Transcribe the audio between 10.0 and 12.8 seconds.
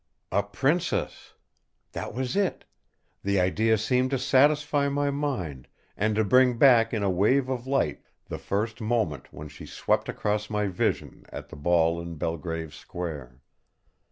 across my vision at the ball in Belgrave